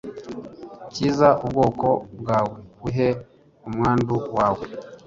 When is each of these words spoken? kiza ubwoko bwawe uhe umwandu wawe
kiza 0.93 1.29
ubwoko 1.43 1.87
bwawe 2.21 2.55
uhe 2.87 3.07
umwandu 3.67 4.15
wawe 4.37 4.65